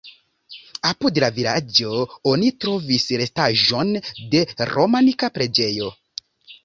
[0.91, 1.99] Apud la vilaĝo
[2.31, 3.93] oni trovis restaĵon
[4.33, 4.43] de
[4.75, 5.93] romanika preĝejo.